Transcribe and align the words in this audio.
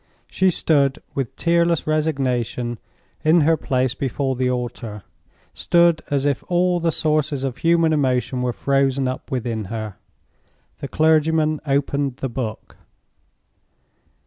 She 0.25 0.49
stood, 0.49 0.97
with 1.13 1.35
tearless 1.35 1.85
resignation, 1.85 2.79
in 3.23 3.41
her 3.41 3.55
place 3.55 3.93
before 3.93 4.35
the 4.35 4.49
altar—stood, 4.49 6.01
as 6.09 6.25
if 6.25 6.43
all 6.47 6.79
the 6.79 6.91
sources 6.91 7.43
of 7.43 7.57
human 7.59 7.93
emotion 7.93 8.41
were 8.41 8.51
frozen 8.51 9.07
up 9.07 9.29
within 9.29 9.65
her. 9.65 9.97
The 10.79 10.87
clergyman 10.87 11.61
opened 11.67 12.17
the 12.17 12.29
Book. 12.29 12.77